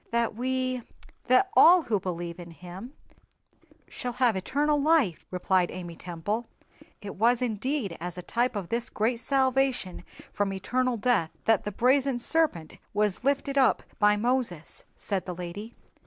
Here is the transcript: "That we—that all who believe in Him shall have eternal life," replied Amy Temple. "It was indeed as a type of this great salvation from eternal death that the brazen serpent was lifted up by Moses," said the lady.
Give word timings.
"That 0.09 0.33
we—that 0.33 1.51
all 1.55 1.83
who 1.83 1.99
believe 1.99 2.39
in 2.39 2.49
Him 2.49 2.93
shall 3.87 4.13
have 4.13 4.35
eternal 4.35 4.81
life," 4.81 5.27
replied 5.29 5.69
Amy 5.69 5.95
Temple. 5.95 6.47
"It 7.03 7.17
was 7.17 7.39
indeed 7.39 7.95
as 8.01 8.17
a 8.17 8.23
type 8.23 8.55
of 8.55 8.69
this 8.69 8.89
great 8.89 9.19
salvation 9.19 10.03
from 10.33 10.53
eternal 10.53 10.97
death 10.97 11.29
that 11.45 11.65
the 11.65 11.71
brazen 11.71 12.17
serpent 12.17 12.79
was 12.95 13.23
lifted 13.23 13.59
up 13.59 13.83
by 13.99 14.17
Moses," 14.17 14.85
said 14.97 15.27
the 15.27 15.35
lady. 15.35 15.75